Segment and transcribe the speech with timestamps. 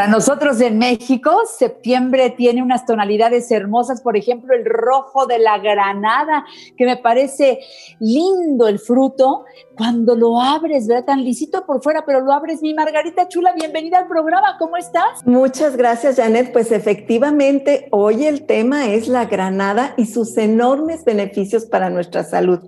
[0.00, 5.58] Para nosotros en México, septiembre tiene unas tonalidades hermosas, por ejemplo, el rojo de la
[5.58, 6.46] granada,
[6.78, 7.60] que me parece
[7.98, 9.44] lindo el fruto.
[9.76, 11.04] Cuando lo abres, ¿verdad?
[11.04, 15.20] Tan lisito por fuera, pero lo abres, mi Margarita Chula, bienvenida al programa, ¿cómo estás?
[15.26, 16.50] Muchas gracias, Janet.
[16.50, 22.60] Pues efectivamente, hoy el tema es la granada y sus enormes beneficios para nuestra salud.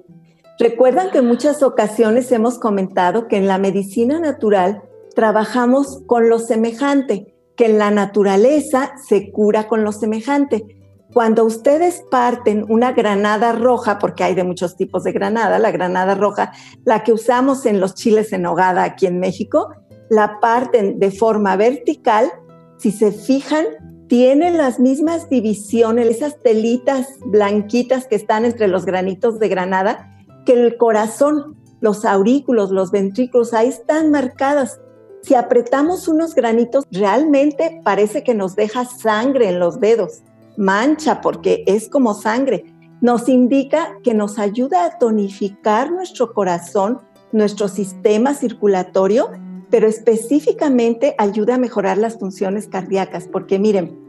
[0.59, 4.83] Recuerdan que en muchas ocasiones hemos comentado que en la medicina natural
[5.15, 10.65] trabajamos con lo semejante, que en la naturaleza se cura con lo semejante.
[11.13, 16.15] Cuando ustedes parten una granada roja, porque hay de muchos tipos de granada, la granada
[16.15, 16.53] roja,
[16.85, 19.75] la que usamos en los chiles en hogada aquí en México,
[20.09, 22.31] la parten de forma vertical,
[22.79, 23.67] si se fijan,
[24.09, 30.11] tiene las mismas divisiones, esas telitas blanquitas que están entre los granitos de granada,
[30.45, 34.81] que el corazón, los aurículos, los ventrículos, ahí están marcadas.
[35.23, 40.23] Si apretamos unos granitos, realmente parece que nos deja sangre en los dedos,
[40.57, 42.65] mancha porque es como sangre.
[43.01, 46.99] Nos indica que nos ayuda a tonificar nuestro corazón,
[47.31, 49.31] nuestro sistema circulatorio,
[49.71, 54.03] pero específicamente ayuda a mejorar las funciones cardíacas, porque miren,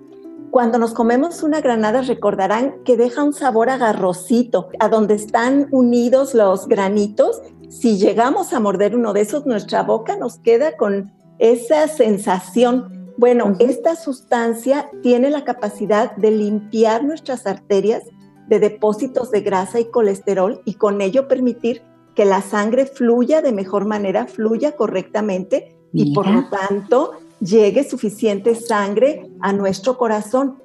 [0.49, 4.69] cuando nos comemos una granada recordarán que deja un sabor agarrosito.
[4.79, 10.15] A donde están unidos los granitos, si llegamos a morder uno de esos, nuestra boca
[10.15, 13.13] nos queda con esa sensación.
[13.17, 18.03] Bueno, esta sustancia tiene la capacidad de limpiar nuestras arterias
[18.47, 21.81] de depósitos de grasa y colesterol y con ello permitir
[22.15, 28.55] que la sangre fluya de mejor manera, fluya correctamente y por lo tanto llegue suficiente
[28.55, 30.59] sangre a nuestro corazón.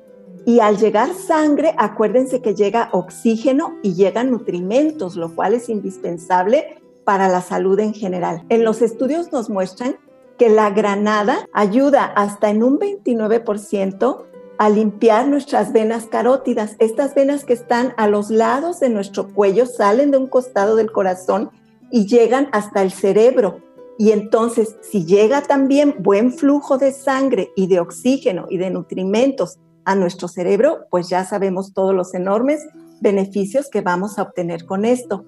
[0.47, 6.79] Y al llegar sangre, acuérdense que llega oxígeno y llegan nutrimentos, lo cual es indispensable
[7.09, 8.45] para la salud en general.
[8.51, 9.97] En los estudios nos muestran
[10.37, 14.27] que la granada ayuda hasta en un 29%
[14.59, 16.77] a limpiar nuestras venas carótidas.
[16.79, 20.93] Estas venas que están a los lados de nuestro cuello salen de un costado del
[20.93, 21.51] corazón
[21.91, 23.63] y llegan hasta el cerebro.
[23.97, 29.59] Y entonces, si llega también buen flujo de sangre y de oxígeno y de nutrimentos
[29.87, 32.67] a nuestro cerebro, pues ya sabemos todos los enormes
[33.01, 35.25] beneficios que vamos a obtener con esto.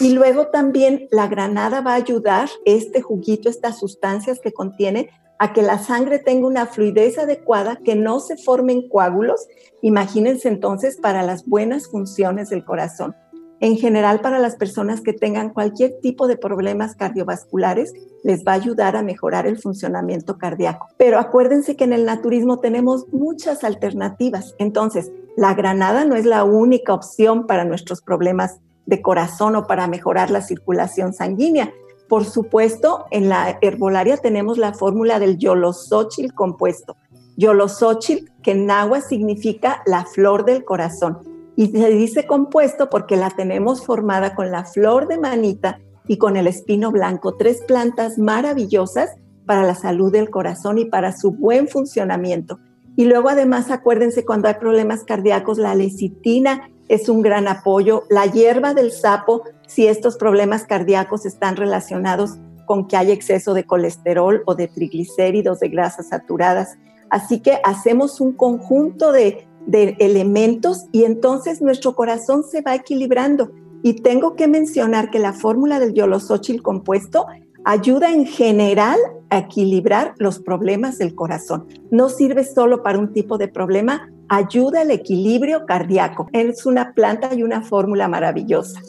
[0.00, 5.52] Y luego también la granada va a ayudar, este juguito, estas sustancias que contiene, a
[5.52, 9.46] que la sangre tenga una fluidez adecuada, que no se formen coágulos.
[9.82, 13.14] Imagínense entonces para las buenas funciones del corazón
[13.60, 18.56] en general para las personas que tengan cualquier tipo de problemas cardiovasculares, les va a
[18.56, 20.88] ayudar a mejorar el funcionamiento cardíaco.
[20.98, 24.54] Pero acuérdense que en el naturismo tenemos muchas alternativas.
[24.58, 29.86] Entonces, la granada no es la única opción para nuestros problemas de corazón o para
[29.88, 31.72] mejorar la circulación sanguínea.
[32.08, 36.96] Por supuesto, en la herbolaria tenemos la fórmula del yolosóchil compuesto.
[37.36, 41.18] Yolosóchil, que en agua significa la flor del corazón
[41.56, 46.36] y se dice compuesto porque la tenemos formada con la flor de manita y con
[46.36, 49.10] el espino blanco, tres plantas maravillosas
[49.46, 52.60] para la salud del corazón y para su buen funcionamiento.
[52.94, 58.26] Y luego además acuérdense cuando hay problemas cardíacos, la lecitina es un gran apoyo, la
[58.26, 64.42] hierba del sapo, si estos problemas cardíacos están relacionados con que hay exceso de colesterol
[64.46, 66.76] o de triglicéridos, de grasas saturadas.
[67.10, 73.52] Así que hacemos un conjunto de elementos y entonces nuestro corazón se va equilibrando.
[73.82, 77.26] Y tengo que mencionar que la fórmula del yolosóchil compuesto
[77.64, 78.98] ayuda en general
[79.30, 81.66] a equilibrar los problemas del corazón.
[81.90, 86.28] No sirve solo para un tipo de problema, ayuda al equilibrio cardíaco.
[86.32, 88.80] Es una planta y una fórmula maravillosa.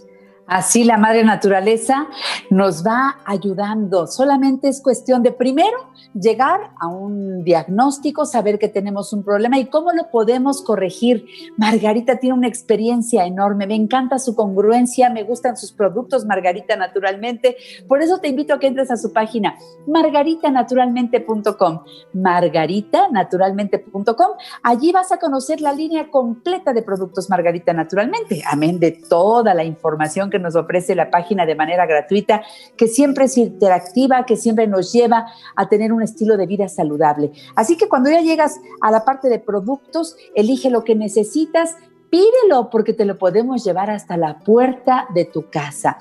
[0.47, 2.07] Así la madre naturaleza
[2.49, 4.07] nos va ayudando.
[4.07, 5.77] Solamente es cuestión de primero
[6.13, 11.25] llegar a un diagnóstico, saber que tenemos un problema y cómo lo podemos corregir.
[11.57, 13.67] Margarita tiene una experiencia enorme.
[13.67, 17.57] Me encanta su congruencia, me gustan sus productos, Margarita Naturalmente.
[17.87, 19.55] Por eso te invito a que entres a su página,
[19.87, 21.83] margaritanaturalmente.com.
[22.13, 24.27] Margaritanaturalmente.com.
[24.63, 29.65] Allí vas a conocer la línea completa de productos Margarita Naturalmente, amén de toda la
[29.65, 32.41] información que nos ofrece la página de manera gratuita,
[32.75, 37.31] que siempre es interactiva, que siempre nos lleva a tener un estilo de vida saludable.
[37.55, 41.75] Así que cuando ya llegas a la parte de productos, elige lo que necesitas,
[42.09, 45.97] pídelo porque te lo podemos llevar hasta la puerta de tu casa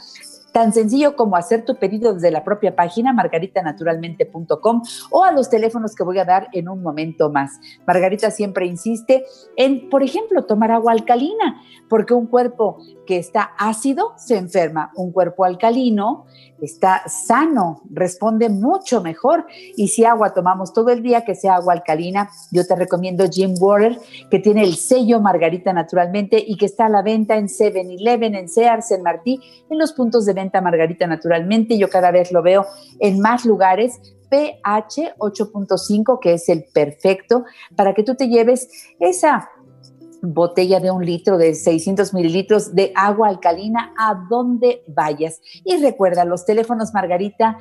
[0.56, 5.94] tan sencillo como hacer tu pedido desde la propia página margaritanaturalmente.com o a los teléfonos
[5.94, 7.60] que voy a dar en un momento más.
[7.86, 9.26] Margarita siempre insiste
[9.58, 11.60] en, por ejemplo, tomar agua alcalina,
[11.90, 16.24] porque un cuerpo que está ácido se enferma, un cuerpo alcalino
[16.60, 19.46] está sano, responde mucho mejor.
[19.76, 23.54] Y si agua tomamos todo el día, que sea agua alcalina, yo te recomiendo Jim
[23.60, 23.98] Water,
[24.30, 28.48] que tiene el sello Margarita naturalmente y que está a la venta en 7-Eleven, en
[28.48, 29.38] Sears, en Martí,
[29.68, 31.78] en los puntos de venta Margarita naturalmente.
[31.78, 32.66] Yo cada vez lo veo
[33.00, 34.00] en más lugares.
[34.28, 37.44] pH 8.5, que es el perfecto,
[37.76, 39.48] para que tú te lleves esa
[40.22, 45.40] botella de un litro, de 600 mililitros de agua alcalina a donde vayas.
[45.64, 47.58] Y recuerda, los teléfonos Margarita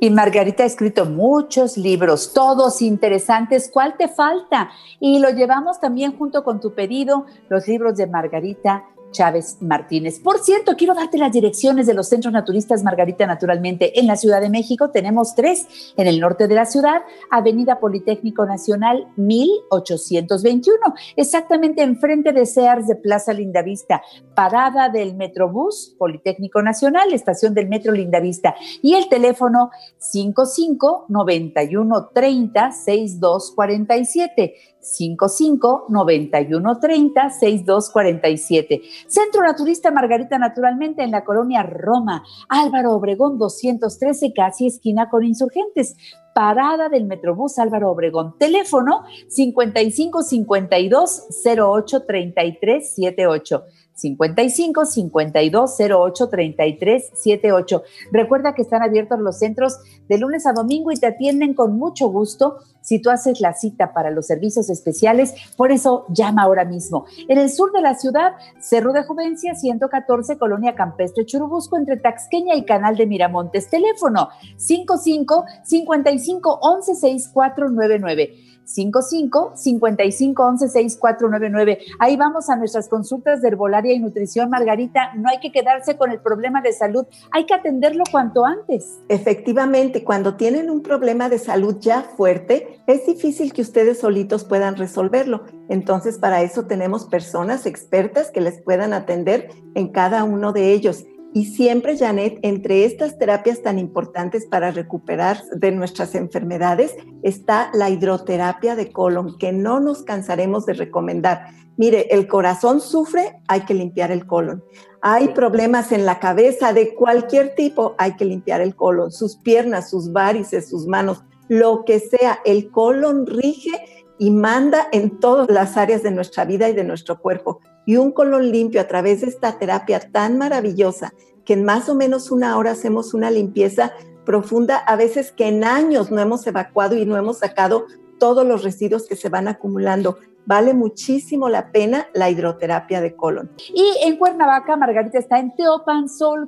[0.00, 3.70] Y Margarita ha escrito muchos libros, todos interesantes.
[3.72, 4.70] ¿Cuál te falta?
[4.98, 10.20] Y lo llevamos también junto con tu pedido, los libros de Margarita Chávez Martínez.
[10.20, 13.98] Por cierto, quiero darte las direcciones de los centros naturistas Margarita Naturalmente.
[13.98, 15.66] En la Ciudad de México tenemos tres.
[15.96, 20.78] En el norte de la ciudad, Avenida Politécnico Nacional 1821,
[21.16, 24.02] exactamente enfrente de Sears de Plaza Lindavista,
[24.34, 28.54] parada del Metrobús Politécnico Nacional, estación del Metro Lindavista.
[28.82, 34.54] Y el teléfono 55 91 30 6247.
[34.80, 38.82] 55 91 30 6247.
[39.06, 45.96] Centro Naturista Margarita Naturalmente en la colonia Roma, Álvaro Obregón 213, casi esquina con insurgentes.
[46.34, 48.36] Parada del Metrobús Álvaro Obregón.
[48.38, 53.64] Teléfono 55 52 08 33 78.
[54.00, 57.82] 55 52 08 33 78.
[58.12, 62.08] Recuerda que están abiertos los centros de lunes a domingo y te atienden con mucho
[62.08, 65.34] gusto si tú haces la cita para los servicios especiales.
[65.56, 67.04] Por eso llama ahora mismo.
[67.28, 72.54] En el sur de la ciudad, Cerro de Juvencia 114, Colonia Campestre Churubusco, entre Taxqueña
[72.54, 73.68] y Canal de Miramontes.
[73.68, 78.50] Teléfono 55 55 11 6499.
[78.74, 81.78] 55 55 11 6499.
[81.98, 85.14] Ahí vamos a nuestras consultas de herbolaria y nutrición, Margarita.
[85.14, 89.00] No hay que quedarse con el problema de salud, hay que atenderlo cuanto antes.
[89.08, 94.76] Efectivamente, cuando tienen un problema de salud ya fuerte, es difícil que ustedes solitos puedan
[94.76, 95.44] resolverlo.
[95.68, 101.04] Entonces, para eso tenemos personas expertas que les puedan atender en cada uno de ellos.
[101.32, 107.88] Y siempre, Janet, entre estas terapias tan importantes para recuperar de nuestras enfermedades está la
[107.88, 111.46] hidroterapia de colon, que no nos cansaremos de recomendar.
[111.76, 114.64] Mire, el corazón sufre, hay que limpiar el colon.
[115.02, 119.12] Hay problemas en la cabeza de cualquier tipo, hay que limpiar el colon.
[119.12, 123.70] Sus piernas, sus varices, sus manos, lo que sea, el colon rige
[124.18, 127.60] y manda en todas las áreas de nuestra vida y de nuestro cuerpo.
[127.86, 131.12] Y un colon limpio a través de esta terapia tan maravillosa,
[131.44, 133.92] que en más o menos una hora hacemos una limpieza
[134.24, 137.86] profunda, a veces que en años no hemos evacuado y no hemos sacado
[138.18, 140.18] todos los residuos que se van acumulando.
[140.46, 143.50] Vale muchísimo la pena la hidroterapia de colon.
[143.74, 145.52] Y en Cuernavaca, Margarita está en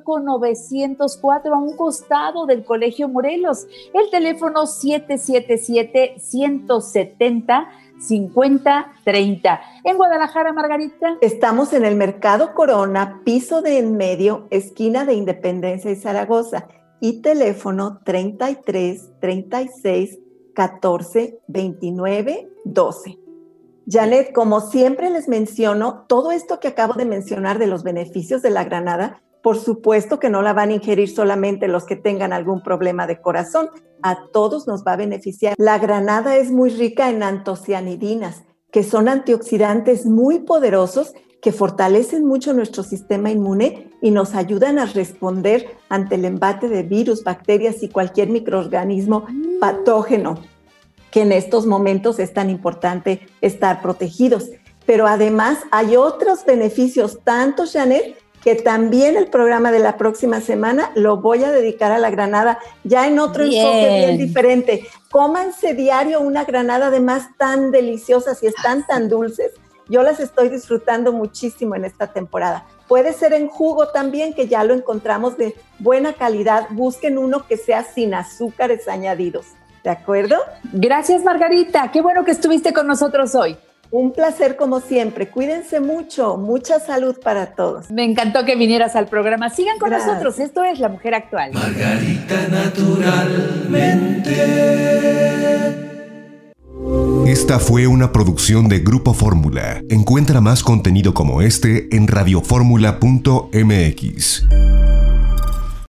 [0.02, 3.66] con 904 a un costado del Colegio Morelos.
[3.92, 7.68] El teléfono 777 170
[8.06, 9.61] 5030.
[9.85, 11.16] En Guadalajara, Margarita.
[11.21, 16.66] Estamos en el Mercado Corona, piso de en medio, esquina de Independencia y Zaragoza,
[17.00, 20.18] y teléfono 33 36
[20.54, 23.18] 14 29 12.
[23.88, 28.50] Janet, como siempre les menciono, todo esto que acabo de mencionar de los beneficios de
[28.50, 32.62] la granada, por supuesto que no la van a ingerir solamente los que tengan algún
[32.62, 33.68] problema de corazón,
[34.02, 35.54] a todos nos va a beneficiar.
[35.58, 42.54] La granada es muy rica en antocianidinas, que son antioxidantes muy poderosos que fortalecen mucho
[42.54, 47.88] nuestro sistema inmune y nos ayudan a responder ante el embate de virus, bacterias y
[47.88, 49.26] cualquier microorganismo
[49.61, 50.38] patógeno
[51.11, 54.50] que en estos momentos es tan importante estar protegidos.
[54.87, 60.90] Pero además hay otros beneficios, tanto Janet, que también el programa de la próxima semana
[60.94, 64.87] lo voy a dedicar a la granada, ya en otro enfoque bien diferente.
[65.11, 69.52] Cómanse diario una granada además tan deliciosas y están tan dulces.
[69.88, 72.66] Yo las estoy disfrutando muchísimo en esta temporada.
[72.88, 76.66] Puede ser en jugo también, que ya lo encontramos de buena calidad.
[76.70, 79.46] Busquen uno que sea sin azúcares añadidos.
[79.84, 80.37] ¿De acuerdo?
[80.72, 81.90] Gracias, Margarita.
[81.90, 83.56] Qué bueno que estuviste con nosotros hoy.
[83.92, 85.28] Un placer como siempre.
[85.28, 86.37] Cuídense mucho.
[86.38, 87.90] Mucha salud para todos.
[87.90, 89.50] Me encantó que vinieras al programa.
[89.50, 90.38] Sigan con nosotros.
[90.38, 91.52] Esto es La Mujer Actual.
[91.52, 94.32] Margarita naturalmente.
[97.26, 99.82] Esta fue una producción de Grupo Fórmula.
[99.90, 104.46] Encuentra más contenido como este en radioformula.mx.